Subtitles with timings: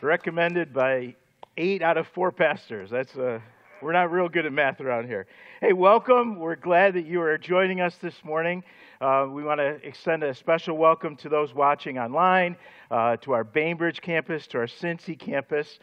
[0.00, 1.14] recommended by
[1.56, 2.90] eight out of four pastors.
[2.90, 3.40] That's uh,
[3.82, 5.26] we're not real good at math around here.
[5.60, 6.38] Hey, welcome.
[6.38, 8.64] We're glad that you are joining us this morning.
[9.00, 12.56] Uh, we want to extend a special welcome to those watching online,
[12.90, 15.78] uh, to our Bainbridge campus, to our Cincy campus.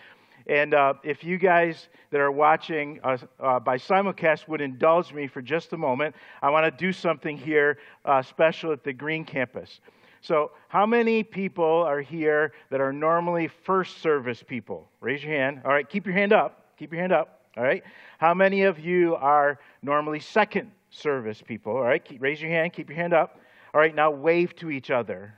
[0.48, 3.18] And uh, if you guys that are watching uh,
[3.60, 7.80] by simulcast would indulge me for just a moment, I want to do something here
[8.04, 9.80] uh, special at the Green campus.
[10.26, 14.90] So, how many people are here that are normally first service people?
[15.00, 15.62] Raise your hand.
[15.64, 16.76] All right, keep your hand up.
[16.80, 17.42] Keep your hand up.
[17.56, 17.84] All right.
[18.18, 21.74] How many of you are normally second service people?
[21.74, 22.74] All right, keep, raise your hand.
[22.74, 23.40] Keep your hand up.
[23.72, 25.36] All right, now wave to each other.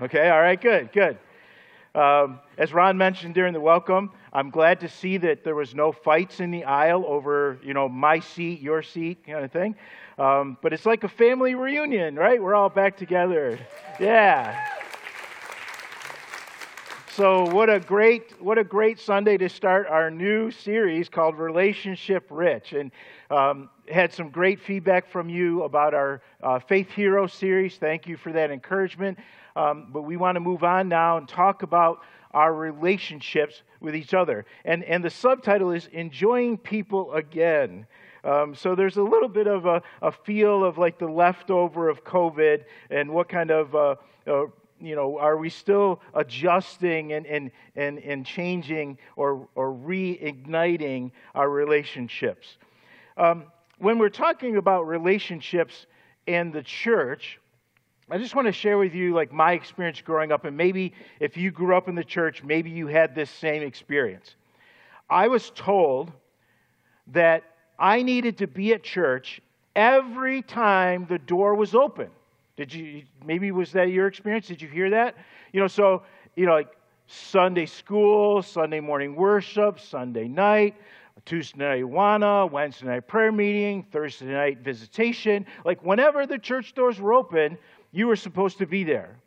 [0.00, 1.18] Okay, all right, good, good.
[1.98, 5.90] Um, as Ron mentioned during the welcome, I'm glad to see that there was no
[5.90, 9.74] fights in the aisle over, you know, my seat, your seat, kind of thing.
[10.16, 12.40] Um, but it's like a family reunion, right?
[12.40, 13.58] We're all back together.
[13.98, 14.77] Yeah.
[17.18, 22.28] So what a great what a great Sunday to start our new series called Relationship
[22.30, 22.92] Rich, and
[23.28, 27.74] um, had some great feedback from you about our uh, Faith Hero series.
[27.74, 29.18] Thank you for that encouragement.
[29.56, 32.02] Um, but we want to move on now and talk about
[32.34, 34.46] our relationships with each other.
[34.64, 37.88] And, and the subtitle is Enjoying People Again.
[38.22, 42.04] Um, so there's a little bit of a, a, feel of like the leftover of
[42.04, 43.94] COVID and what kind of, uh,
[44.26, 44.44] uh,
[44.80, 51.50] you know, are we still adjusting and, and, and, and changing or, or reigniting our
[51.50, 52.58] relationships?
[53.16, 53.46] Um,
[53.78, 55.86] when we're talking about relationships
[56.26, 57.38] and the church,
[58.10, 61.36] I just want to share with you like my experience growing up, and maybe if
[61.36, 64.34] you grew up in the church, maybe you had this same experience.
[65.10, 66.12] I was told
[67.08, 67.44] that
[67.78, 69.40] I needed to be at church
[69.76, 72.08] every time the door was open.
[72.58, 74.48] Did you maybe was that your experience?
[74.48, 75.14] Did you hear that?
[75.52, 76.02] You know, so
[76.34, 80.74] you know, like Sunday school, Sunday morning worship, Sunday night,
[81.24, 85.46] Tuesday night Awana, Wednesday night prayer meeting, Thursday night visitation.
[85.64, 87.58] Like whenever the church doors were open,
[87.92, 89.20] you were supposed to be there.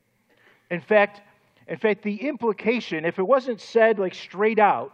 [0.70, 1.22] In fact,
[1.70, 4.92] in fact, the implication, if it wasn't said like straight out,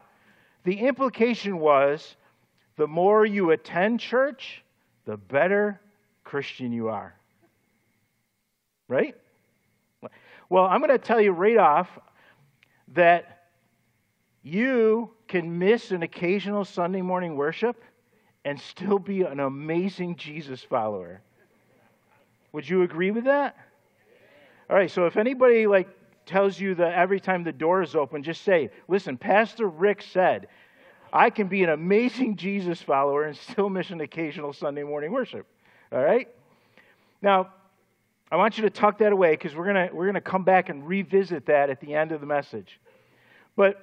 [0.63, 2.17] the implication was
[2.75, 4.63] the more you attend church,
[5.05, 5.81] the better
[6.23, 7.16] Christian you are.
[8.87, 9.15] Right?
[10.49, 11.89] Well, I'm going to tell you right off
[12.93, 13.49] that
[14.43, 17.83] you can miss an occasional Sunday morning worship
[18.45, 21.21] and still be an amazing Jesus follower.
[22.53, 23.57] Would you agree with that?
[24.69, 25.89] All right, so if anybody like
[26.25, 30.47] tells you that every time the door is open, just say, listen, Pastor Rick said,
[31.11, 35.45] I can be an amazing Jesus follower and still miss an occasional Sunday morning worship.
[35.91, 36.27] All right?
[37.21, 37.49] Now,
[38.31, 40.85] I want you to tuck that away because we're going we're gonna come back and
[40.85, 42.79] revisit that at the end of the message.
[43.55, 43.81] But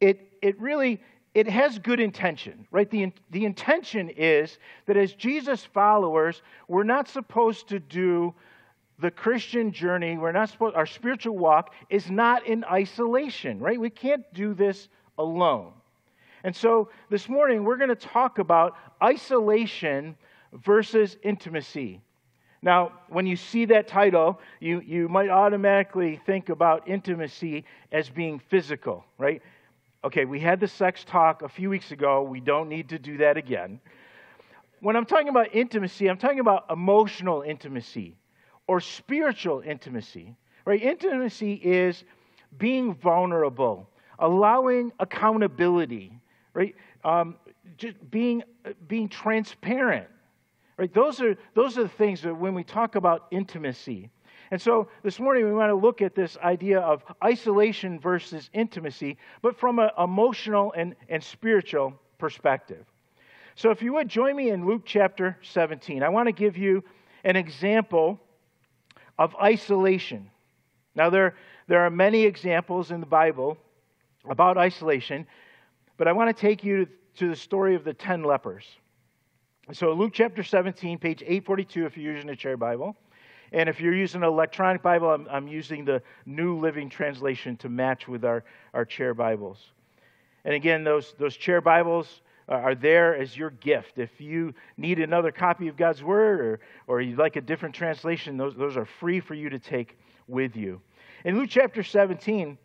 [0.00, 1.00] it, it really
[1.34, 2.88] it has good intention, right?
[2.88, 8.34] The, the intention is that as Jesus followers, we're not supposed to do
[9.00, 13.80] the Christian journey, we're not supposed, our spiritual walk is not in isolation, right?
[13.80, 14.88] We can't do this
[15.18, 15.72] alone.
[16.44, 20.16] And so this morning, we're going to talk about isolation
[20.52, 22.00] versus intimacy.
[22.64, 28.38] Now, when you see that title, you, you might automatically think about intimacy as being
[28.38, 29.42] physical, right?
[30.02, 32.22] Okay, we had the sex talk a few weeks ago.
[32.22, 33.80] We don't need to do that again.
[34.80, 38.16] When I'm talking about intimacy, I'm talking about emotional intimacy
[38.66, 40.34] or spiritual intimacy.
[40.64, 40.82] Right?
[40.82, 42.02] Intimacy is
[42.56, 46.18] being vulnerable, allowing accountability,
[46.54, 46.74] right?
[47.04, 47.36] Um,
[47.76, 48.42] just being
[48.88, 50.06] being transparent.
[50.76, 50.92] Right?
[50.92, 54.10] Those are those are the things that when we talk about intimacy.
[54.50, 59.16] And so this morning we want to look at this idea of isolation versus intimacy,
[59.42, 62.84] but from an emotional and, and spiritual perspective.
[63.56, 66.82] So if you would join me in Luke chapter 17, I want to give you
[67.24, 68.20] an example
[69.18, 70.30] of isolation.
[70.94, 71.34] Now, there,
[71.68, 73.56] there are many examples in the Bible
[74.28, 75.26] about isolation,
[75.96, 78.64] but I want to take you to the story of the 10 lepers.
[79.72, 82.94] So, Luke chapter 17, page 842, if you're using a chair Bible.
[83.50, 87.70] And if you're using an electronic Bible, I'm, I'm using the New Living Translation to
[87.70, 88.44] match with our,
[88.74, 89.70] our chair Bibles.
[90.44, 93.98] And again, those, those chair Bibles are there as your gift.
[93.98, 98.36] If you need another copy of God's Word or, or you'd like a different translation,
[98.36, 99.96] those, those are free for you to take
[100.28, 100.82] with you.
[101.24, 102.58] In Luke chapter 17,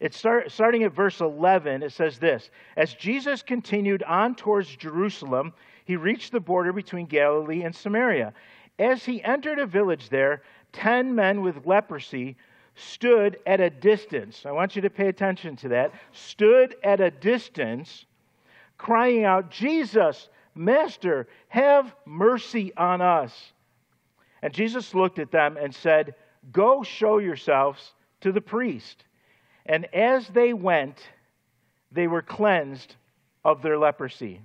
[0.00, 5.52] it's start, starting at verse 11, it says this As Jesus continued on towards Jerusalem,
[5.84, 8.32] he reached the border between Galilee and Samaria.
[8.78, 10.42] As he entered a village there,
[10.72, 12.36] ten men with leprosy
[12.74, 14.46] stood at a distance.
[14.46, 15.92] I want you to pay attention to that.
[16.12, 18.06] Stood at a distance,
[18.78, 23.52] crying out, Jesus, Master, have mercy on us.
[24.42, 26.14] And Jesus looked at them and said,
[26.52, 27.92] Go show yourselves
[28.22, 29.04] to the priest.
[29.70, 31.00] And as they went,
[31.92, 32.96] they were cleansed
[33.44, 34.40] of their leprosy.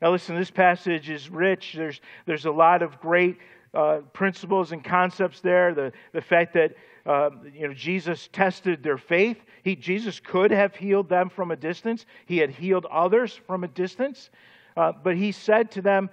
[0.00, 1.74] Now, listen, this passage is rich.
[1.76, 3.36] There's, there's a lot of great
[3.74, 5.74] uh, principles and concepts there.
[5.74, 6.74] The, the fact that
[7.04, 9.36] uh, you know, Jesus tested their faith.
[9.62, 13.68] He, Jesus could have healed them from a distance, he had healed others from a
[13.68, 14.30] distance.
[14.74, 16.08] Uh, but he said to them,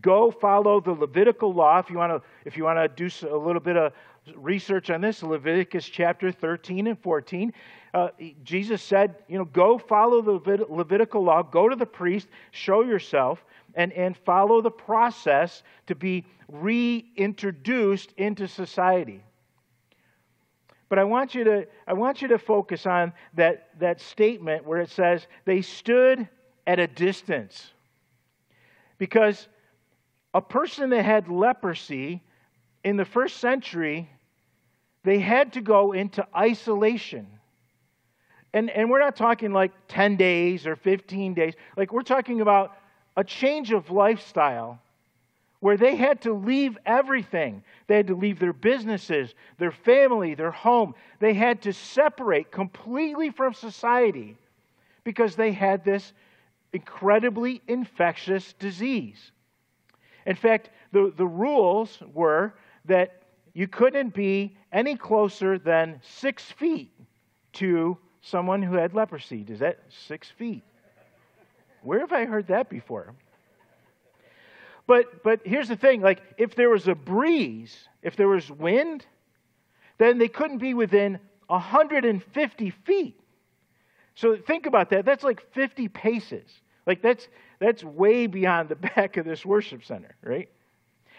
[0.00, 1.80] Go follow the Levitical law.
[1.80, 3.92] If you want to, if you want to do a little bit of
[4.34, 7.52] research on this, Leviticus chapter 13 and 14.
[7.94, 8.08] Uh,
[8.42, 13.44] Jesus said, you know, go follow the Levitical law, go to the priest, show yourself,
[13.74, 19.22] and, and follow the process to be reintroduced into society.
[20.88, 24.80] But I want you to, I want you to focus on that, that statement where
[24.80, 26.28] it says, they stood
[26.66, 27.72] at a distance.
[28.98, 29.48] Because
[30.32, 32.22] a person that had leprosy
[32.84, 34.08] in the first century,
[35.06, 37.28] they had to go into isolation.
[38.52, 41.54] And, and we're not talking like 10 days or 15 days.
[41.76, 42.76] Like, we're talking about
[43.16, 44.80] a change of lifestyle
[45.60, 47.62] where they had to leave everything.
[47.86, 50.96] They had to leave their businesses, their family, their home.
[51.20, 54.36] They had to separate completely from society
[55.04, 56.12] because they had this
[56.72, 59.30] incredibly infectious disease.
[60.26, 62.54] In fact, the, the rules were
[62.86, 63.22] that
[63.56, 66.92] you couldn't be any closer than six feet
[67.54, 69.44] to someone who had leprosy.
[69.48, 70.62] Is that six feet?
[71.82, 73.14] Where have I heard that before?
[74.86, 79.06] But but here's the thing, like if there was a breeze, if there was wind,
[79.96, 83.18] then they couldn't be within 150 feet.
[84.14, 85.06] So think about that.
[85.06, 86.50] That's like 50 paces.
[86.86, 87.26] Like that's
[87.60, 90.50] that's way beyond the back of this worship center, right?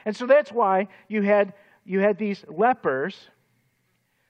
[0.05, 1.53] And so that's why you had
[1.85, 3.29] you had these lepers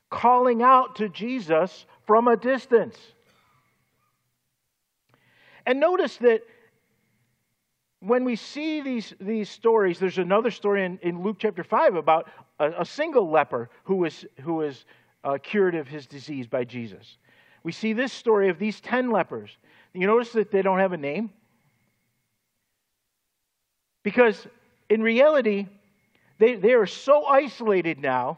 [0.09, 2.97] calling out to Jesus from a distance.
[5.65, 6.41] And notice that
[7.99, 12.29] when we see these, these stories, there's another story in, in Luke chapter 5 about
[12.59, 14.85] a, a single leper who was, who was
[15.23, 17.17] uh, cured of his disease by Jesus.
[17.63, 19.57] We see this story of these 10 lepers.
[19.93, 21.31] You notice that they don't have a name?
[24.03, 24.47] Because
[24.89, 25.67] in reality,
[26.37, 28.37] they, they are so isolated now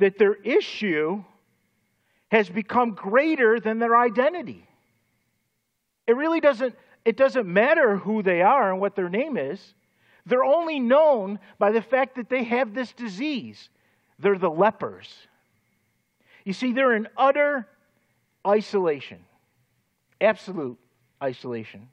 [0.00, 1.22] that their issue
[2.30, 4.66] has become greater than their identity.
[6.06, 6.74] It really doesn't,
[7.04, 9.74] it doesn't matter who they are and what their name is.
[10.26, 13.68] They're only known by the fact that they have this disease.
[14.18, 15.08] They're the lepers.
[16.44, 17.66] You see, they're in utter
[18.46, 19.24] isolation,
[20.20, 20.78] absolute
[21.22, 21.88] isolation.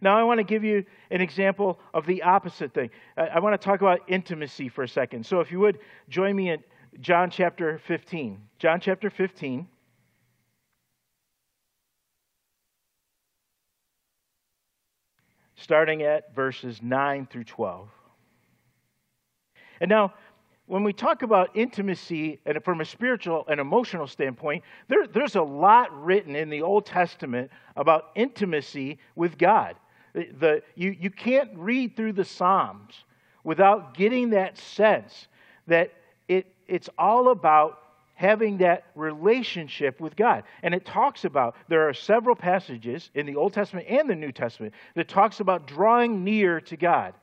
[0.00, 2.90] Now, I want to give you an example of the opposite thing.
[3.16, 5.24] I want to talk about intimacy for a second.
[5.26, 5.78] So, if you would
[6.08, 6.62] join me in
[7.00, 8.40] John chapter 15.
[8.58, 9.68] John chapter 15.
[15.56, 17.88] Starting at verses 9 through 12.
[19.80, 20.14] And now,
[20.66, 25.42] when we talk about intimacy and from a spiritual and emotional standpoint, there, there's a
[25.42, 29.76] lot written in the Old Testament about intimacy with God.
[30.14, 33.04] The, you, you can't read through the Psalms
[33.44, 35.28] without getting that sense
[35.66, 35.92] that
[36.28, 37.78] it, it's all about
[38.14, 40.44] having that relationship with God.
[40.62, 44.30] And it talks about, there are several passages in the Old Testament and the New
[44.30, 47.14] Testament that talks about drawing near to God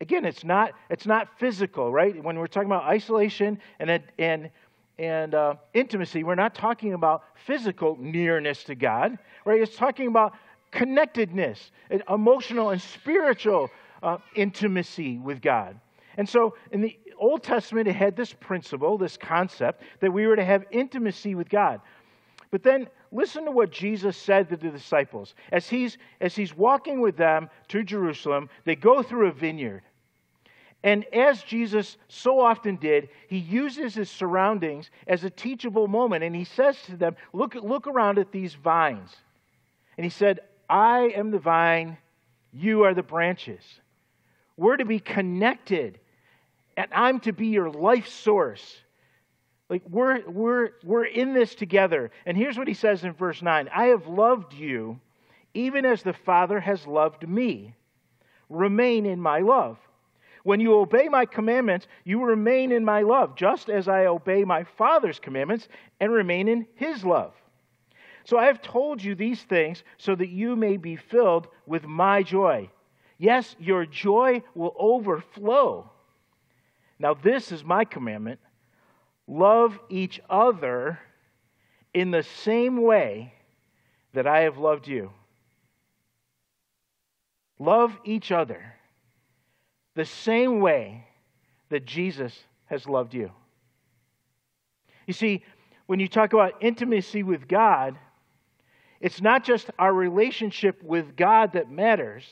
[0.00, 2.22] again, it's not, it's not physical, right?
[2.22, 4.50] When we're talking about isolation and, and,
[4.98, 9.60] and uh, intimacy, we're not talking about physical nearness to God, right?
[9.60, 10.34] It's talking about
[10.70, 11.70] connectedness,
[12.08, 13.70] emotional and spiritual
[14.02, 15.78] uh, intimacy with God.
[16.16, 20.36] And so in the Old Testament, it had this principle, this concept, that we were
[20.36, 21.80] to have intimacy with God.
[22.50, 25.34] But then listen to what Jesus said to the disciples.
[25.52, 29.82] As he's, as he's walking with them to Jerusalem, they go through a vineyard.
[30.84, 36.22] And as Jesus so often did, he uses his surroundings as a teachable moment.
[36.22, 39.14] And he says to them, Look, look around at these vines.
[39.96, 41.98] And he said, I am the vine,
[42.52, 43.62] you are the branches.
[44.56, 46.00] We're to be connected,
[46.76, 48.76] and I'm to be your life source.
[49.70, 52.10] Like we're, we're, we're in this together.
[52.26, 55.00] And here's what he says in verse 9 I have loved you
[55.54, 57.74] even as the Father has loved me.
[58.48, 59.78] Remain in my love.
[60.44, 64.64] When you obey my commandments, you remain in my love, just as I obey my
[64.64, 65.68] Father's commandments
[66.00, 67.34] and remain in his love.
[68.28, 72.22] So I have told you these things so that you may be filled with my
[72.22, 72.68] joy.
[73.16, 75.90] Yes, your joy will overflow.
[76.98, 78.38] Now, this is my commandment
[79.26, 80.98] love each other
[81.94, 83.32] in the same way
[84.12, 85.10] that I have loved you.
[87.58, 88.74] Love each other
[89.94, 91.06] the same way
[91.70, 93.30] that Jesus has loved you.
[95.06, 95.42] You see,
[95.86, 97.96] when you talk about intimacy with God,
[99.00, 102.24] it's not just our relationship with God that matters.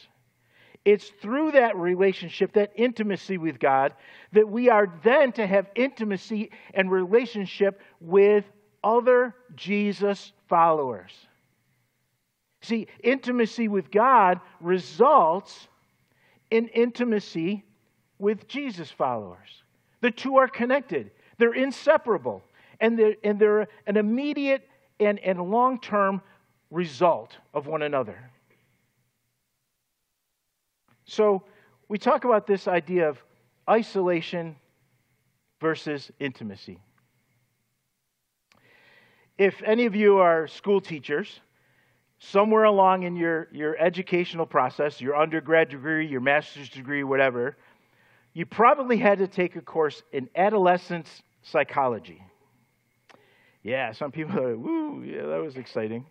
[0.85, 3.95] It's through that relationship, that intimacy with God,
[4.33, 8.45] that we are then to have intimacy and relationship with
[8.85, 11.13] other Jesus followers.
[12.63, 15.69] See, intimacy with God results
[16.51, 17.65] in intimacy
[18.19, 19.63] with Jesus followers.
[20.01, 22.43] The two are connected, they're inseparable,
[22.81, 24.69] and they're, and they're an immediate
[25.01, 26.23] and, and long term
[26.71, 28.31] result of one another.
[31.05, 31.45] So,
[31.89, 33.23] we talk about this idea of
[33.71, 34.57] isolation
[35.61, 36.81] versus intimacy.
[39.39, 41.41] If any of you are school teachers,
[42.19, 47.57] somewhere along in your, your educational process, your undergrad degree, your master's degree, whatever,
[48.33, 52.23] you probably had to take a course in adolescence psychology.
[53.63, 56.07] Yeah, some people are, woo, yeah, that was exciting.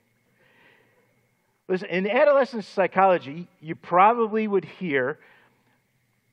[1.67, 5.19] Listen, in adolescent psychology, you probably would hear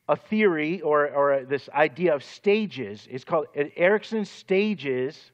[0.07, 3.07] a theory or, or this idea of stages.
[3.09, 5.31] It's called Erikson's stages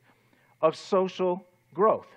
[0.62, 2.08] of social growth.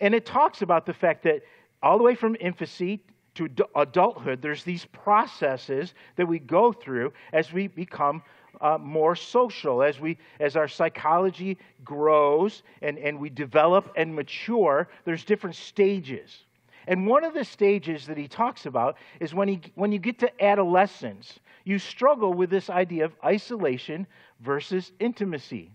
[0.00, 1.42] And it talks about the fact that
[1.82, 3.00] all the way from infancy
[3.34, 8.22] to adulthood, there's these processes that we go through as we become
[8.60, 14.88] uh, more social, as, we, as our psychology grows and, and we develop and mature,
[15.04, 16.44] there's different stages.
[16.90, 20.18] And one of the stages that he talks about is when, he, when you get
[20.18, 24.08] to adolescence, you struggle with this idea of isolation
[24.40, 25.70] versus intimacy.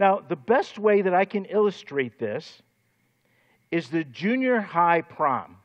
[0.00, 2.62] Now, the best way that I can illustrate this
[3.70, 5.56] is the junior high prom.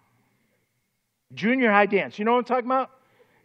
[1.34, 2.20] Junior high dance.
[2.20, 2.92] You know what I'm talking about?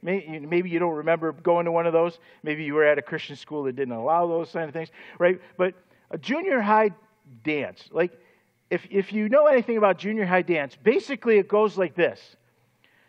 [0.02, 2.18] Maybe you don't remember going to one of those.
[2.42, 5.40] Maybe you were at a Christian school that didn't allow those kind of things, right?
[5.56, 5.72] But
[6.10, 6.90] a junior high
[7.44, 8.12] dance, like
[8.70, 12.36] if, if you know anything about junior high dance, basically it goes like this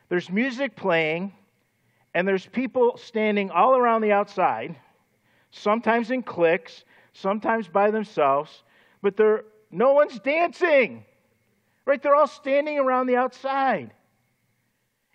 [0.09, 1.33] there's music playing,
[2.13, 4.75] and there's people standing all around the outside,
[5.51, 8.63] sometimes in cliques, sometimes by themselves,
[9.01, 11.05] but there, no one's dancing.
[11.85, 12.01] Right?
[12.01, 13.91] They're all standing around the outside.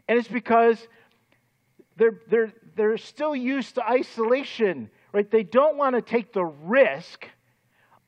[0.09, 0.89] And it's because
[1.97, 5.31] they're, they're, they're still used to isolation, right?
[5.31, 7.29] They don't want to take the risk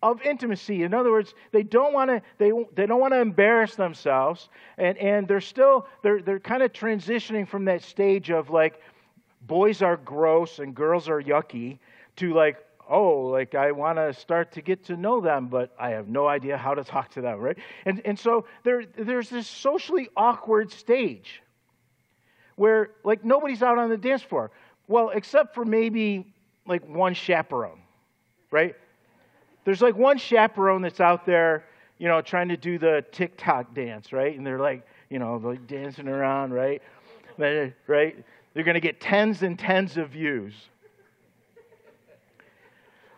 [0.02, 0.82] of intimacy.
[0.82, 4.48] In other words, they don't want to they, they don't want to embarrass themselves,
[4.78, 8.80] and, and they're still they're they're kind of transitioning from that stage of like
[9.42, 11.78] boys are gross and girls are yucky
[12.16, 15.90] to like oh, like I want to start to get to know them, but I
[15.90, 17.58] have no idea how to talk to them, right?
[17.84, 21.42] And, and so there, there's this socially awkward stage
[22.54, 24.50] where like nobody's out on the dance floor.
[24.88, 26.32] Well, except for maybe
[26.66, 27.80] like one chaperone,
[28.50, 28.76] right?
[29.66, 31.64] There's like one chaperone that's out there,
[31.98, 34.36] you know, trying to do the TikTok dance, right?
[34.38, 36.80] And they're like, you know, like dancing around, right?
[37.36, 38.16] Uh, right?
[38.54, 40.54] They're going to get tens and tens of views.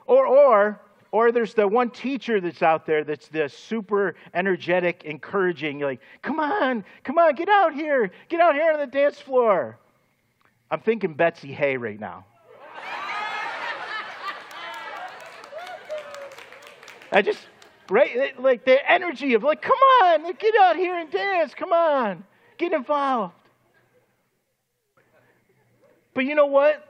[0.07, 0.81] Or, or,
[1.12, 6.40] or there's the one teacher that's out there that's the super energetic, encouraging, like, come
[6.40, 9.78] on, come on, get out here, get out here on the dance floor.
[10.71, 12.25] I'm thinking Betsy Hay right now.
[17.11, 17.47] I just,
[17.91, 22.25] right, like the energy of, like, come on, get out here and dance, come on,
[22.59, 23.35] get involved.
[26.15, 26.85] But you know what?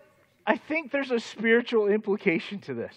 [0.47, 2.97] I think there's a spiritual implication to this.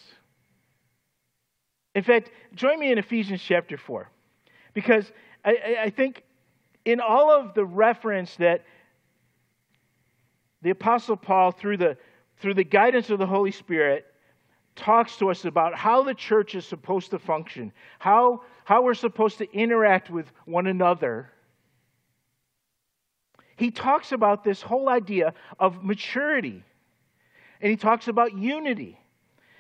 [1.94, 4.10] In fact, join me in Ephesians chapter 4,
[4.74, 5.12] because
[5.44, 6.24] I, I think
[6.86, 8.64] in all of the reference that
[10.62, 11.98] the Apostle Paul, through the,
[12.40, 14.11] through the guidance of the Holy Spirit,
[14.76, 19.38] talks to us about how the church is supposed to function, how, how we're supposed
[19.40, 21.32] to interact with one another.
[23.58, 26.64] He talks about this whole idea of maturity
[27.62, 28.98] and he talks about unity.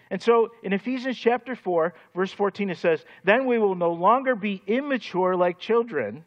[0.09, 4.35] And so in Ephesians chapter 4, verse 14, it says, Then we will no longer
[4.35, 6.25] be immature like children.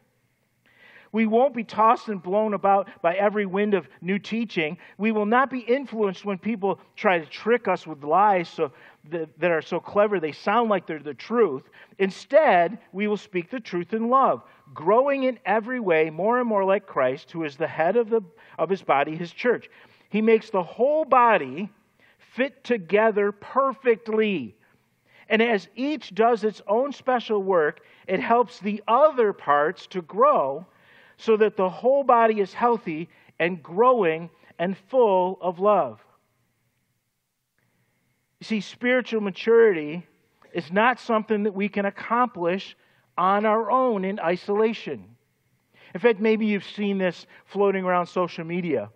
[1.15, 4.79] We won't be tossed and blown about by every wind of new teaching.
[4.99, 8.73] We will not be influenced when people try to trick us with lies so,
[9.11, 11.63] that, that are so clever they sound like they're the truth.
[12.01, 14.43] Instead, we will speak the truth in love,
[14.75, 18.23] growing in every way more and more like Christ, who is the head of, the,
[18.59, 19.71] of his body, his church.
[20.09, 21.71] He makes the whole body
[22.35, 24.57] fit together perfectly.
[25.29, 30.67] And as each does its own special work, it helps the other parts to grow
[31.17, 36.01] so that the whole body is healthy and growing and full of love.
[38.41, 40.07] You see, spiritual maturity
[40.53, 42.77] is not something that we can accomplish
[43.17, 45.17] on our own in isolation.
[45.95, 48.91] In fact, maybe you've seen this floating around social media.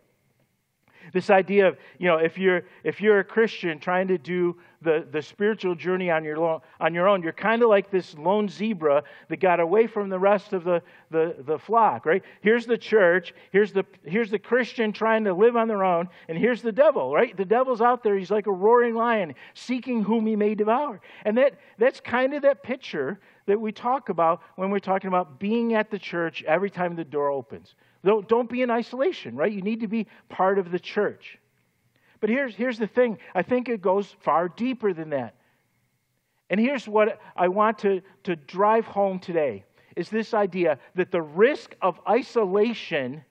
[1.13, 5.07] This idea of, you know, if you're, if you're a Christian trying to do the,
[5.11, 9.03] the spiritual journey on your, on your own, you're kind of like this lone zebra
[9.29, 12.23] that got away from the rest of the, the, the flock, right?
[12.43, 16.39] Here's the church, here's the, here's the Christian trying to live on their own, and
[16.39, 17.37] here's the devil, right?
[17.37, 21.01] The devil's out there, he's like a roaring lion, seeking whom he may devour.
[21.25, 25.41] And that, that's kind of that picture that we talk about when we're talking about
[25.41, 27.75] being at the church every time the door opens.
[28.05, 29.53] Don't, be in isolation, right?
[29.53, 31.39] You need to be part of the church.
[32.21, 35.35] But here's, here's the thing I think it goes far deeper than that.
[36.51, 39.65] And here's what I want to, to drive home today
[39.97, 43.25] is this idea that the risk of isolation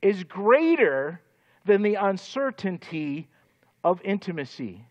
[0.00, 1.20] is greater
[1.66, 3.28] than the uncertainty
[3.84, 4.84] of intimacy.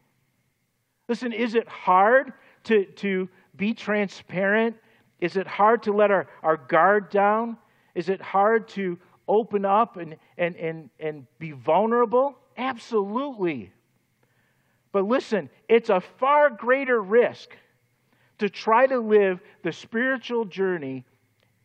[1.10, 2.34] Listen, is it hard
[2.66, 4.76] to, to be transparent?
[5.20, 7.58] Is it hard to let our, our guard down?
[7.98, 12.38] Is it hard to open up and, and, and, and be vulnerable?
[12.56, 13.72] Absolutely.
[14.92, 17.58] But listen, it's a far greater risk
[18.38, 21.06] to try to live the spiritual journey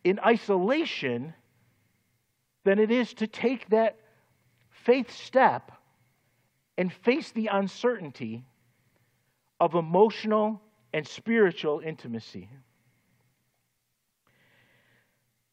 [0.04, 1.34] in isolation
[2.64, 3.98] than it is to take that
[4.70, 5.70] faith step
[6.78, 8.42] and face the uncertainty
[9.60, 10.62] of emotional
[10.94, 12.48] and spiritual intimacy.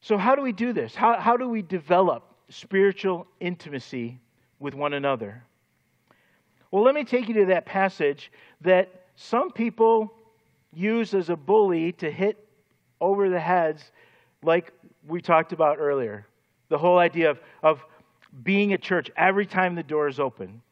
[0.00, 0.94] So, how do we do this?
[0.94, 4.18] How, how do we develop spiritual intimacy
[4.58, 5.44] with one another?
[6.70, 8.30] Well, let me take you to that passage
[8.62, 10.12] that some people
[10.72, 12.38] use as a bully to hit
[13.00, 13.92] over the heads,
[14.42, 14.72] like
[15.06, 16.26] we talked about earlier.
[16.68, 17.84] The whole idea of, of
[18.42, 20.62] being at church every time the door is open.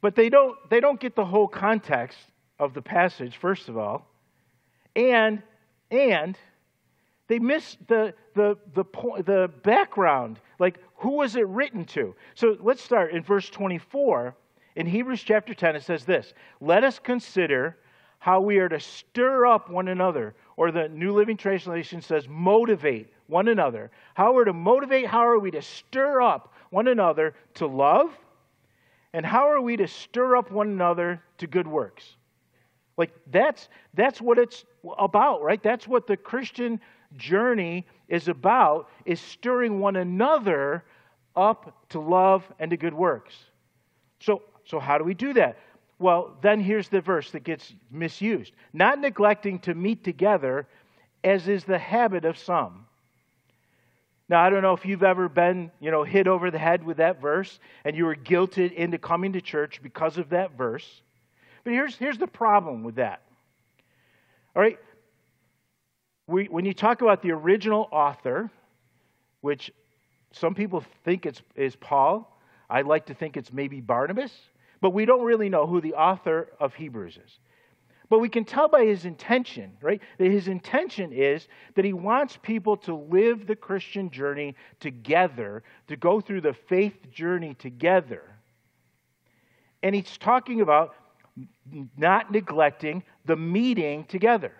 [0.00, 2.18] But they don't, they don't get the whole context
[2.58, 4.06] of the passage, first of all.
[4.94, 5.42] And,
[5.90, 6.38] and
[7.28, 8.84] they miss the, the, the,
[9.24, 10.40] the background.
[10.58, 12.14] Like, who was it written to?
[12.34, 14.34] So let's start in verse 24.
[14.76, 17.76] In Hebrews chapter 10, it says this Let us consider
[18.18, 20.34] how we are to stir up one another.
[20.56, 23.90] Or the New Living Translation says, motivate one another.
[24.14, 25.06] How are we to motivate?
[25.06, 28.16] How are we to stir up one another to love?
[29.12, 32.16] And how are we to stir up one another to good works?
[32.96, 34.64] Like that's that's what it's
[34.98, 35.62] about, right?
[35.62, 36.80] That's what the Christian
[37.16, 40.84] journey is about is stirring one another
[41.34, 43.34] up to love and to good works.
[44.20, 45.58] So, so how do we do that?
[45.98, 48.52] Well, then here's the verse that gets misused.
[48.72, 50.66] Not neglecting to meet together,
[51.22, 52.86] as is the habit of some.
[54.28, 56.96] Now, I don't know if you've ever been, you know, hit over the head with
[56.96, 61.02] that verse and you were guilted into coming to church because of that verse.
[61.64, 63.22] But here's, here's the problem with that.
[64.56, 64.78] All right,
[66.32, 68.50] we, when you talk about the original author,
[69.42, 69.70] which
[70.32, 72.40] some people think it's is Paul,
[72.70, 74.32] I like to think it's maybe Barnabas,
[74.80, 77.38] but we don't really know who the author of Hebrews is.
[78.08, 80.00] But we can tell by his intention, right?
[80.18, 85.96] That his intention is that he wants people to live the Christian journey together, to
[85.96, 88.22] go through the faith journey together.
[89.82, 90.94] And he's talking about
[91.96, 94.52] not neglecting the meeting together.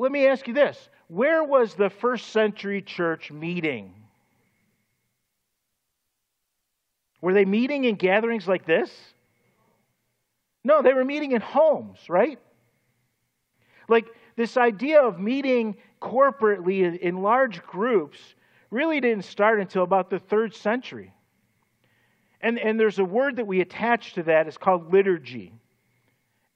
[0.00, 3.92] Let me ask you this where was the first century church meeting?
[7.20, 8.90] Were they meeting in gatherings like this?
[10.64, 12.38] No, they were meeting in homes, right?
[13.88, 18.18] Like this idea of meeting corporately in large groups
[18.70, 21.12] really didn't start until about the third century.
[22.40, 25.52] And, and there's a word that we attach to that, it's called liturgy.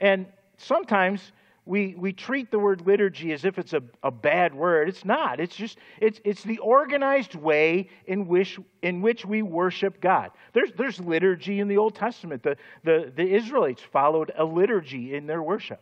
[0.00, 0.24] And
[0.56, 1.32] sometimes
[1.66, 4.88] we, we treat the word liturgy as if it's a, a bad word.
[4.88, 5.40] It's not.
[5.40, 10.30] It's just, it's, it's the organized way in which, in which we worship God.
[10.52, 12.42] There's, there's liturgy in the Old Testament.
[12.42, 15.80] The, the, the Israelites followed a liturgy in their worship.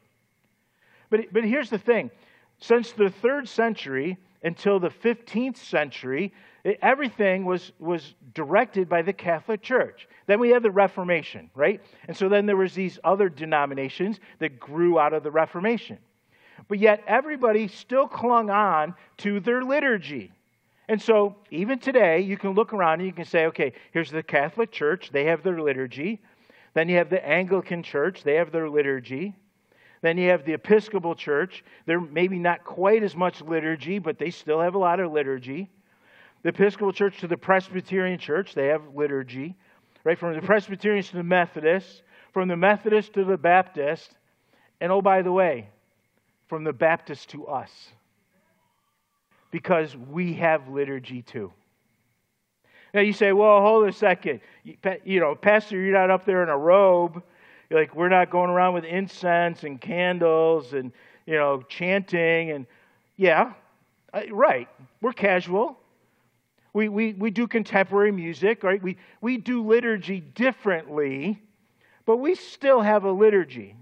[1.11, 2.11] But, but here's the thing
[2.59, 6.33] since the third century, until the 15th century,
[6.81, 10.09] everything was, was directed by the Catholic Church.
[10.27, 11.81] Then we had the Reformation, right?
[12.09, 15.99] And so then there was these other denominations that grew out of the Reformation.
[16.69, 20.33] But yet everybody still clung on to their liturgy.
[20.89, 24.23] And so even today, you can look around and you can say, okay, here's the
[24.23, 26.21] Catholic Church, they have their liturgy.
[26.75, 29.35] Then you have the Anglican Church, they have their liturgy.
[30.03, 31.65] Then you have the Episcopal Church.
[31.87, 35.71] They're maybe not quite as much liturgy, but they still have a lot of liturgy.
[36.43, 39.57] The Episcopal Church to the Presbyterian Church, they have liturgy.
[40.05, 40.19] Right?
[40.19, 44.11] From the Presbyterians to the Methodists, from the Methodists to the Baptist,
[44.81, 45.69] and oh, by the way,
[46.49, 47.71] from the Baptist to us.
[49.53, 51.53] Because we have liturgy too.
[52.93, 54.41] Now you say, well, hold a second.
[55.05, 57.23] You know, Pastor, you're not up there in a robe
[57.73, 60.93] like we're not going around with incense and candles and
[61.27, 62.67] you know chanting and
[63.17, 63.53] yeah,
[64.31, 64.69] right.
[65.01, 65.79] We're casual.
[66.73, 68.83] We, we, we do contemporary music, right?
[68.83, 71.41] We, we do liturgy differently,
[72.07, 73.77] but we still have a liturgy.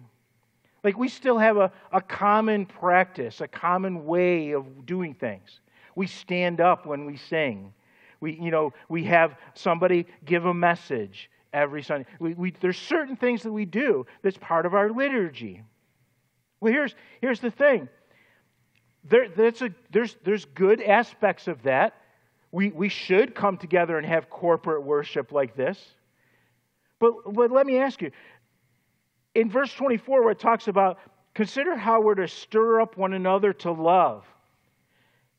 [0.83, 5.61] Like we still have a, a common practice, a common way of doing things.
[5.95, 7.73] We stand up when we sing.
[8.21, 12.07] We, you know, we have somebody give a message every Sunday.
[12.19, 15.63] We, we, there's certain things that we do that's part of our liturgy.
[16.61, 17.89] Well, here's, here's the thing
[19.05, 21.95] there, that's a, there's, there's good aspects of that.
[22.53, 25.79] We, we should come together and have corporate worship like this.
[26.99, 28.11] But, but let me ask you
[29.35, 30.99] in verse 24, where it talks about
[31.35, 34.25] consider how we're to stir up one another to love.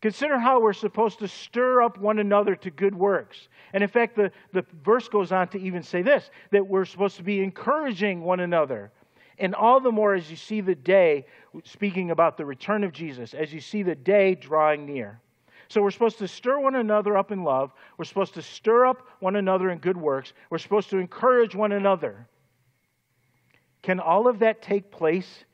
[0.02, 3.50] Consider how we're supposed to stir up one another to good works.
[3.74, 7.18] And in fact, the, the verse goes on to even say this that we're supposed
[7.18, 8.92] to be encouraging one another.
[9.38, 11.26] And all the more as you see the day,
[11.64, 15.20] speaking about the return of Jesus, as you see the day drawing near.
[15.68, 17.72] So we're supposed to stir one another up in love.
[17.98, 20.34] We're supposed to stir up one another in good works.
[20.50, 22.28] We're supposed to encourage one another.
[23.82, 25.46] Can all of that take place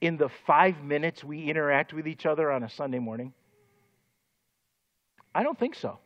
[0.00, 3.32] in the five minutes we interact with each other on a Sunday morning?
[5.34, 5.98] I don't think so.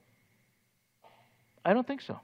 [1.65, 2.21] I don't think so.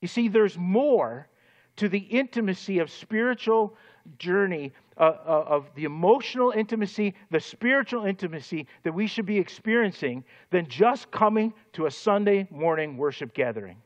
[0.00, 1.28] You see, there's more
[1.76, 3.76] to the intimacy of spiritual
[4.18, 10.24] journey, uh, uh, of the emotional intimacy, the spiritual intimacy that we should be experiencing
[10.50, 13.76] than just coming to a Sunday morning worship gathering.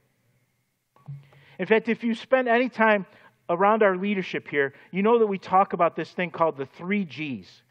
[1.59, 3.07] In fact, if you spend any time
[3.49, 7.05] around our leadership here, you know that we talk about this thing called the three
[7.05, 7.63] G's.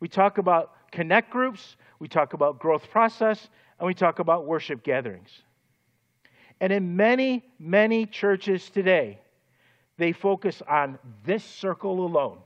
[0.00, 4.82] We talk about connect groups, we talk about growth process, and we talk about worship
[4.82, 5.30] gatherings.
[6.60, 9.20] And in many, many churches today,
[9.98, 12.38] they focus on this circle alone.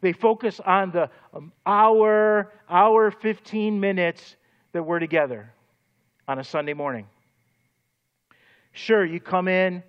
[0.00, 4.36] They focus on the um, hour, hour, 15 minutes
[4.72, 5.52] that we're together
[6.26, 7.06] on a Sunday morning.
[8.72, 9.82] Sure, you come in,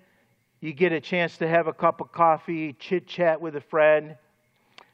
[0.60, 4.16] you get a chance to have a cup of coffee, chit chat with a friend,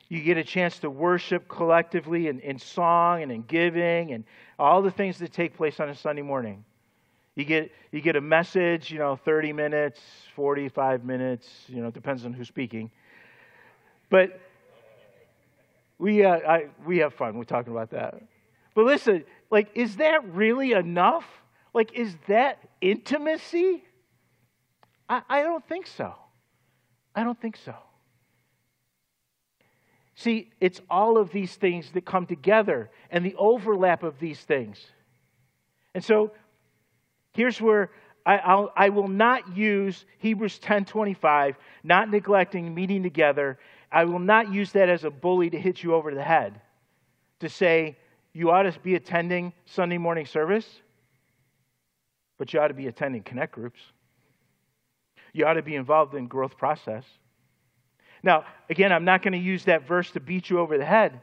[0.08, 4.24] you get a chance to worship collectively in, in song and in giving and
[4.58, 6.64] all the things that take place on a Sunday morning.
[7.34, 10.00] You get, you get a message, you know, 30 minutes,
[10.36, 12.90] 45 minutes, you know, depends on who's speaking.
[14.08, 14.40] But
[15.98, 17.36] we, uh, I, we have fun.
[17.36, 18.22] We're talking about that.
[18.74, 21.24] But listen, like, is that really enough?
[21.74, 23.82] Like, is that intimacy?
[25.08, 26.14] I, I don't think so.
[27.14, 27.74] I don't think so.
[30.16, 34.82] See, it's all of these things that come together and the overlap of these things.
[35.94, 36.32] And so
[37.32, 37.90] here's where
[38.24, 43.58] I, I'll, I will not use Hebrews 10:25, not neglecting meeting together.
[43.92, 46.60] I will not use that as a bully to hit you over the head,
[47.40, 47.96] to say
[48.32, 50.66] you ought to be attending Sunday morning service,
[52.38, 53.80] but you ought to be attending connect groups.
[55.34, 57.04] You ought to be involved in growth process.
[58.26, 61.20] Now, again, I'm not going to use that verse to beat you over the head.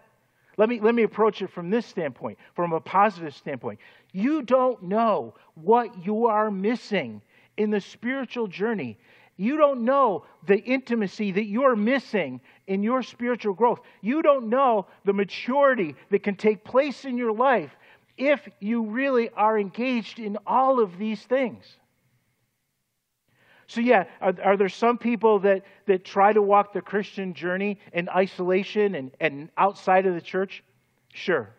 [0.58, 3.80] Let me, let me approach it from this standpoint, from a positive standpoint.
[4.14, 7.22] You don't know what you are missing
[7.58, 8.98] in the spiritual journey.
[9.36, 13.82] You don't know the intimacy that you're missing in your spiritual growth.
[14.02, 17.76] You don't know the maturity that can take place in your life
[18.18, 21.66] if you really are engaged in all of these things.
[23.68, 27.80] So, yeah, are, are, there some people that, that try to walk the Christian journey
[27.94, 30.64] in isolation and, and outside of the church?
[31.14, 31.50] Sure.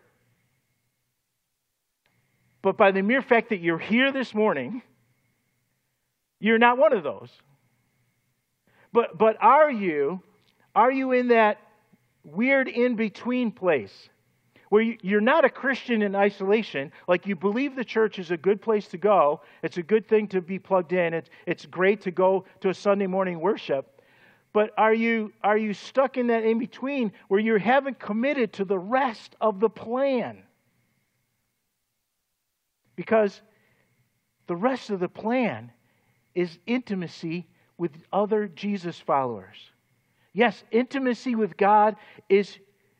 [2.61, 4.81] But by the mere fact that you're here this morning,
[6.39, 7.29] you're not one of those.
[8.91, 10.21] But, but are you,
[10.73, 11.59] are you in that
[12.23, 14.09] weird in between place
[14.69, 18.61] where you're not a Christian in isolation, like you believe the church is a good
[18.61, 22.11] place to go, it's a good thing to be plugged in, it's, it's great to
[22.11, 24.01] go to a Sunday morning worship.
[24.53, 28.65] But are you, are you stuck in that in between where you haven't committed to
[28.65, 30.43] the rest of the plan?
[32.95, 33.41] Because
[34.47, 35.71] the rest of the plan
[36.33, 37.47] is intimacy
[37.77, 39.57] with other Jesus followers.
[40.33, 41.95] Yes, intimacy with God
[42.29, 42.57] is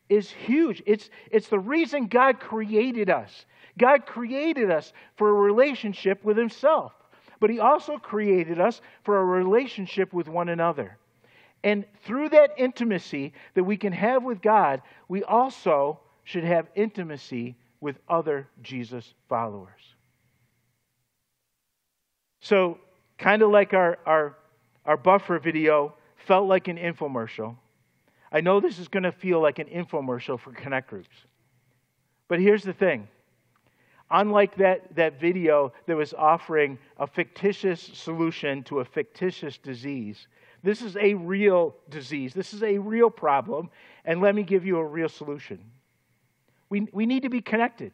[0.09, 0.83] is huge.
[0.85, 3.45] It's, it's the reason God created us.
[3.77, 6.93] God created us for a relationship with Himself,
[7.39, 10.97] but He also created us for a relationship with one another.
[11.63, 17.55] And through that intimacy that we can have with God, we also should have intimacy
[17.81, 19.81] with other Jesus followers.
[22.41, 22.77] So,
[23.17, 24.37] kind of like our, our,
[24.85, 25.95] our buffer video
[26.27, 27.55] felt like an infomercial
[28.31, 31.15] I know this is going to feel like an infomercial for Connect Groups.
[32.27, 33.07] But here's the thing
[34.11, 40.27] unlike that, that video that was offering a fictitious solution to a fictitious disease,
[40.65, 42.33] this is a real disease.
[42.33, 43.69] This is a real problem.
[44.03, 45.59] And let me give you a real solution.
[46.69, 47.93] We, we need to be connected.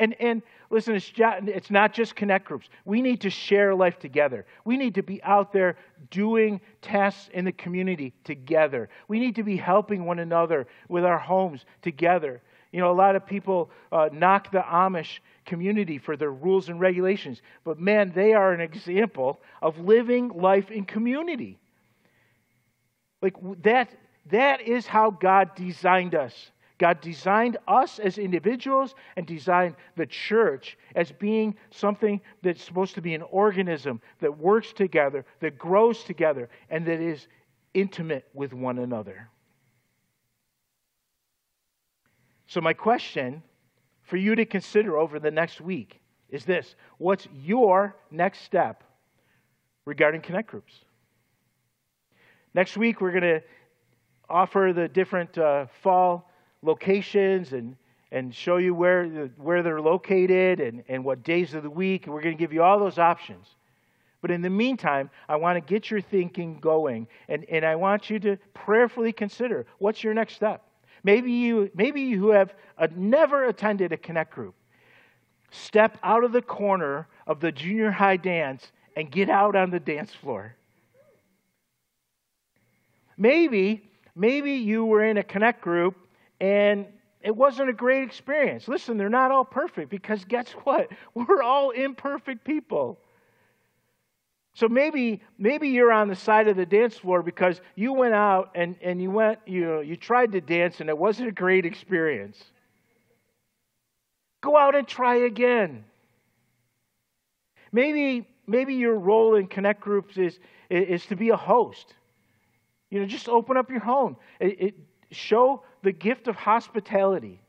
[0.00, 2.70] And, and listen, it's, not just connect groups.
[2.86, 4.46] We need to share life together.
[4.64, 5.76] We need to be out there
[6.10, 8.88] doing tasks in the community together.
[9.08, 12.40] We need to be helping one another with our homes together.
[12.72, 16.80] You know, a lot of people uh, knock the Amish community for their rules and
[16.80, 21.58] regulations, but man, they are an example of living life in community.
[23.20, 23.34] Like
[23.64, 23.90] that,
[24.30, 26.52] that is how God designed us.
[26.80, 33.02] God designed us as individuals and designed the church as being something that's supposed to
[33.02, 37.28] be an organism that works together, that grows together, and that is
[37.74, 39.28] intimate with one another.
[42.46, 43.42] So, my question
[44.00, 48.84] for you to consider over the next week is this What's your next step
[49.84, 50.72] regarding Connect Groups?
[52.54, 53.42] Next week, we're going to
[54.30, 56.29] offer the different uh, fall
[56.62, 57.76] locations and,
[58.12, 62.06] and show you where, where they're located and, and what days of the week.
[62.06, 63.46] We're going to give you all those options.
[64.20, 68.10] But in the meantime, I want to get your thinking going, and, and I want
[68.10, 70.62] you to prayerfully consider what's your next step.
[71.02, 74.54] Maybe you, maybe you have uh, never attended a Connect group.
[75.50, 79.80] Step out of the corner of the junior high dance and get out on the
[79.80, 80.54] dance floor.
[83.16, 85.96] Maybe, maybe you were in a Connect group
[86.40, 86.86] and
[87.22, 88.66] it wasn't a great experience.
[88.66, 90.88] Listen, they're not all perfect because guess what?
[91.14, 92.98] We're all imperfect people.
[94.54, 98.50] So maybe maybe you're on the side of the dance floor because you went out
[98.54, 101.64] and, and you went, you know, you tried to dance and it wasn't a great
[101.64, 102.42] experience.
[104.40, 105.84] Go out and try again.
[107.72, 111.94] Maybe maybe your role in connect groups is is to be a host.
[112.90, 114.16] You know, just open up your home.
[114.40, 114.74] It, it,
[115.12, 117.40] show the gift of hospitality.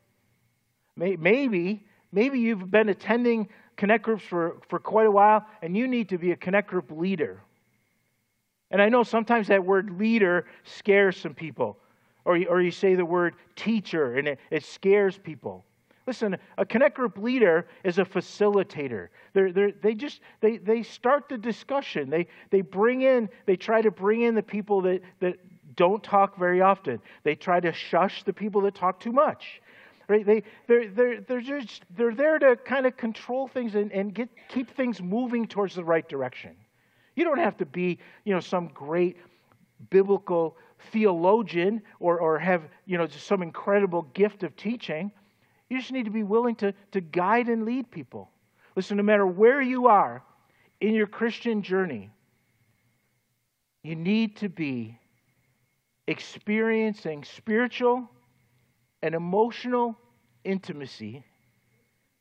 [0.96, 6.10] Maybe, maybe you've been attending connect groups for, for quite a while and you need
[6.10, 7.42] to be a connect group leader.
[8.70, 11.78] And I know sometimes that word leader scares some people,
[12.24, 15.66] or you, or you say the word teacher and it, it scares people.
[16.08, 19.10] Listen, a connect group leader is a facilitator.
[19.34, 22.10] They're, they're, they just they, they start the discussion.
[22.10, 25.38] They, they bring in, they try to bring in the people that, that,
[25.76, 27.00] don't talk very often.
[27.24, 29.62] They try to shush the people that talk too much.
[30.08, 30.26] Right?
[30.26, 34.30] They, they're, they're, they're, just, they're there to kind of control things and, and get,
[34.50, 36.56] keep things moving towards the right direction.
[37.16, 39.18] You don't have to be, you know, some great
[39.90, 40.58] biblical
[40.92, 45.12] theologian or, or have, you know, just some incredible gift of teaching.
[45.70, 48.30] You just need to be willing to, to guide and lead people.
[48.76, 50.24] Listen, no matter where you are
[50.82, 52.10] in your Christian journey,
[53.84, 54.98] you need to be
[56.12, 58.10] experiencing spiritual
[59.02, 59.98] and emotional
[60.44, 61.24] intimacy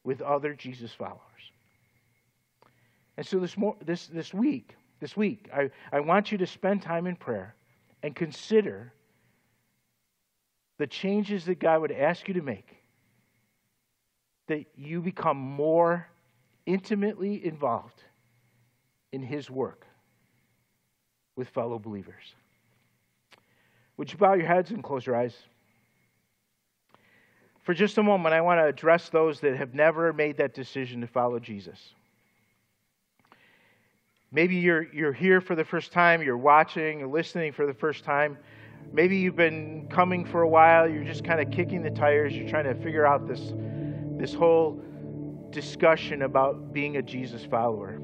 [0.05, 1.19] with other Jesus followers.
[3.17, 7.09] And so this, this, this week, this week, I, I want you to spend time
[7.09, 7.57] in prayer
[8.05, 8.93] and consider
[10.79, 12.77] the changes that God would ask you to make,
[14.47, 16.07] that you become more
[16.65, 18.05] intimately involved
[19.13, 19.85] in His work
[21.37, 22.35] with fellow believers.
[24.01, 25.37] Would you bow your heads and close your eyes?
[27.65, 31.03] For just a moment, I want to address those that have never made that decision
[31.03, 31.79] to follow Jesus.
[34.33, 38.03] Maybe you're, you're here for the first time, you're watching, you're listening for the first
[38.03, 38.39] time.
[38.91, 42.49] maybe you've been coming for a while, you're just kind of kicking the tires, you're
[42.49, 43.53] trying to figure out this,
[44.17, 44.83] this whole
[45.51, 48.01] discussion about being a Jesus follower.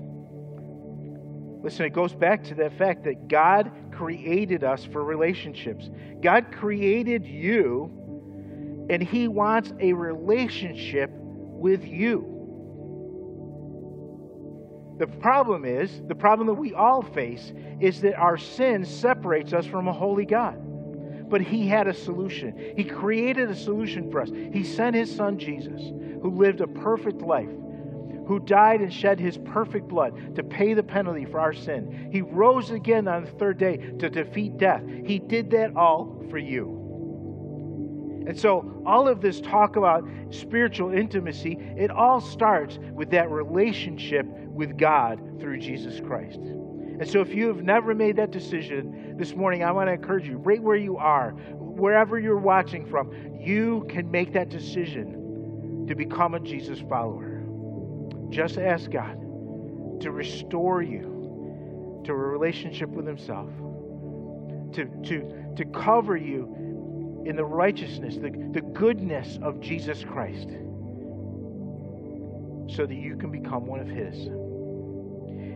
[1.67, 5.91] Listen, it goes back to the fact that God created us for relationships.
[6.21, 12.21] God created you, and He wants a relationship with you.
[15.01, 19.67] The problem is, the problem that we all face is that our sin separates us
[19.67, 20.63] from a holy God.
[21.29, 22.75] But He had a solution.
[22.77, 24.31] He created a solution for us.
[24.53, 25.81] He sent His Son Jesus,
[26.23, 27.51] who lived a perfect life,
[28.27, 32.09] who died and shed His perfect blood to pay the penalty for our sin.
[32.13, 34.83] He rose again on the third day to defeat death.
[35.05, 36.83] He did that all for you.
[38.27, 44.27] And so, all of this talk about spiritual intimacy, it all starts with that relationship
[44.27, 46.41] with God through Jesus Christ.
[46.41, 50.27] And so, if you have never made that decision this morning, I want to encourage
[50.27, 55.95] you, right where you are, wherever you're watching from, you can make that decision to
[55.95, 57.26] become a Jesus follower.
[58.31, 59.21] Just ask God
[60.01, 63.49] to restore you to a relationship with Himself,
[64.75, 70.49] to, to, to cover you in the righteousness, the, the goodness of Jesus Christ,
[72.69, 74.29] so that you can become one of His.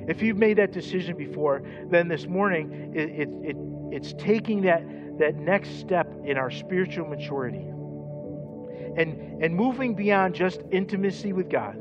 [0.08, 3.56] If you've made that decision before, then this morning it, it, it,
[3.92, 4.82] it's taking that,
[5.18, 7.70] that next step in our spiritual maturity
[8.96, 11.76] and, and moving beyond just intimacy with God,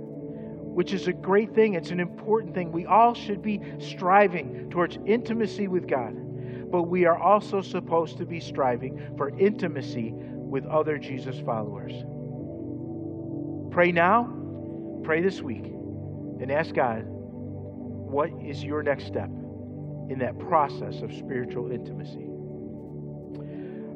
[0.80, 1.76] which is a great thing.
[1.76, 2.72] It's an important thing.
[2.72, 6.16] We all should be striving towards intimacy with God
[6.72, 11.92] but we are also supposed to be striving for intimacy with other Jesus followers.
[13.72, 14.32] Pray now,
[15.04, 19.30] pray this week, and ask God, what is your next step
[20.10, 22.28] in that process of spiritual intimacy?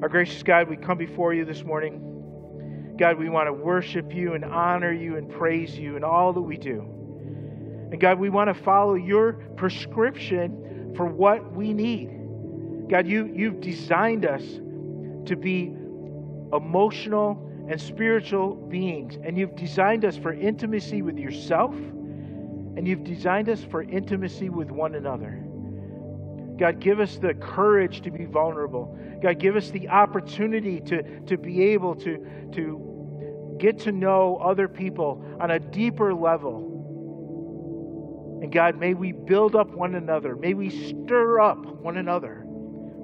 [0.01, 2.12] Our gracious God, we come before you this morning.
[2.97, 6.41] God, we want to worship you and honor you and praise you in all that
[6.41, 6.81] we do.
[7.91, 12.09] And God, we want to follow your prescription for what we need.
[12.89, 14.43] God, you, you've designed us
[15.27, 15.73] to be
[16.53, 23.49] emotional and spiritual beings, and you've designed us for intimacy with yourself, and you've designed
[23.49, 25.43] us for intimacy with one another.
[26.57, 28.97] God, give us the courage to be vulnerable.
[29.21, 32.17] God, give us the opportunity to, to be able to,
[32.53, 36.69] to get to know other people on a deeper level.
[38.43, 40.35] And God, may we build up one another.
[40.35, 42.45] May we stir up one another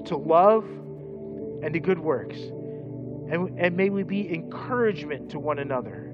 [0.05, 2.37] to love and to good works.
[2.37, 6.13] And, and may we be encouragement to one another,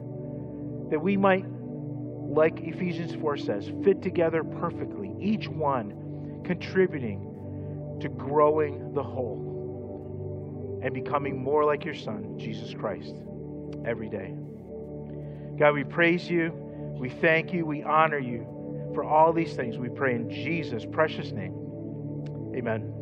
[0.90, 6.05] that we might, like Ephesians 4 says, fit together perfectly, each one
[6.46, 13.16] contributing to growing the whole and becoming more like your Son, Jesus Christ,
[13.86, 14.34] every day.
[15.58, 16.52] God, we praise you,
[17.00, 18.46] we thank you, we honor you
[18.94, 19.78] for all these things.
[19.78, 21.54] We pray in Jesus' precious name.
[22.56, 22.95] Amen.